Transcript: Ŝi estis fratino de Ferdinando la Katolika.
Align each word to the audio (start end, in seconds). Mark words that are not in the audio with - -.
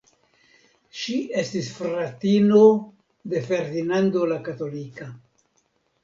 Ŝi 0.99 1.17
estis 1.41 1.67
fratino 1.73 2.61
de 3.33 3.41
Ferdinando 3.49 4.23
la 4.33 4.39
Katolika. 4.49 5.09